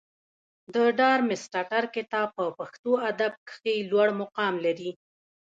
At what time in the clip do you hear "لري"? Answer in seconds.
4.65-4.91